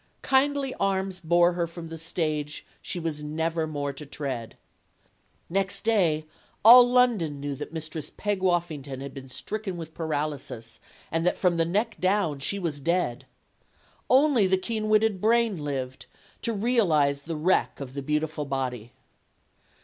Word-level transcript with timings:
Kindly 0.23 0.73
arms 0.79 1.19
bore 1.19 1.51
her 1.53 1.67
from 1.67 1.89
the 1.89 1.97
stage 1.99 2.65
she 2.81 2.99
was 2.99 3.23
never 3.23 3.67
more 3.67 3.93
to 3.93 4.03
tread. 4.03 4.57
Next 5.47 5.81
day, 5.81 6.25
all 6.65 6.89
London 6.89 7.39
knew 7.39 7.53
that 7.53 7.71
Mistress 7.71 8.09
Peg 8.09 8.39
Woffington 8.41 8.99
had 8.99 9.13
been 9.13 9.29
stricken 9.29 9.77
with 9.77 9.93
paraly 9.93 10.39
sis 10.39 10.79
and 11.11 11.23
that 11.27 11.37
from 11.37 11.57
the 11.57 11.65
neck 11.65 11.97
down 11.99 12.39
she 12.39 12.57
was 12.57 12.79
dead. 12.79 13.27
Only 14.09 14.45
PEG 14.47 14.49
WOFFINGTON 14.49 14.49
59 14.49 14.49
the 14.49 14.67
keen 14.67 14.89
witted 14.89 15.21
brain 15.21 15.63
lived, 15.63 16.07
to 16.41 16.51
realize 16.51 17.21
the 17.21 17.37
wreck 17.37 17.79
of 17.79 17.93
the 17.93 18.01
beautiful 18.01 18.45
body. 18.45 18.93